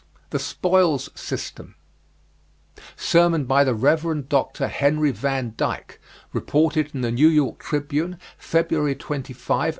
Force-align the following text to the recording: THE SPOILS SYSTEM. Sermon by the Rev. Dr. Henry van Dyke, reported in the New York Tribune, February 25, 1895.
THE 0.31 0.39
SPOILS 0.39 1.11
SYSTEM. 1.13 1.75
Sermon 2.95 3.45
by 3.45 3.63
the 3.63 3.75
Rev. 3.75 4.27
Dr. 4.27 4.67
Henry 4.67 5.11
van 5.11 5.53
Dyke, 5.55 6.01
reported 6.33 6.95
in 6.95 7.01
the 7.01 7.11
New 7.11 7.27
York 7.29 7.59
Tribune, 7.59 8.17
February 8.39 8.95
25, 8.95 9.29
1895. 9.37 9.69